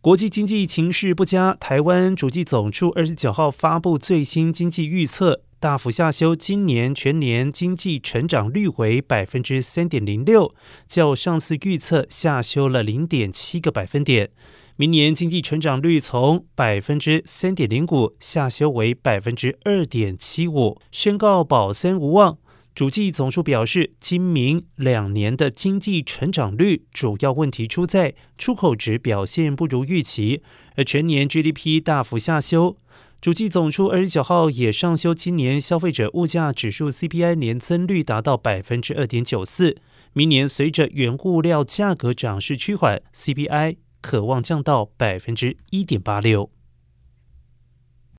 [0.00, 10.54] 国际经济情势不佳，台湾主计总处二十九号发布最新经济预测，大幅下修今年全年经济成长率为百分之三点零六，
[10.86, 14.30] 较上次预测下修了零点七个百分点。
[14.76, 22.38] 明年经济成长率从百分之三点零五下修为百分之二点七五，宣告保三无望。
[22.78, 30.42] 主计总数表示，今明两年的经济成长率主要问题出在出口值表现不如预期，
[30.76, 32.76] 而全年 GDP 大幅下修。
[33.20, 39.76] 主计总数二十九号也上修今年消费者物价指数 CPI 年增率达到百分之二点九四，
[40.12, 46.52] 明年随着原物料价格涨势趋缓，CPI 可望降到百分之一点八六。